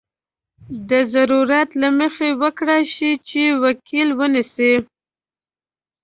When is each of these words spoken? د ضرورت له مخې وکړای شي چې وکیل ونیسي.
د 0.89 0.91
ضرورت 1.13 1.69
له 1.81 1.89
مخې 1.99 2.29
وکړای 2.41 2.83
شي 2.95 3.11
چې 3.29 3.41
وکیل 3.63 4.09
ونیسي. 4.19 4.73